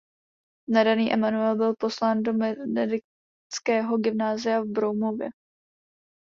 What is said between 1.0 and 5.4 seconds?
Emanuel byl poslán do benediktinského gymnázia v Broumově.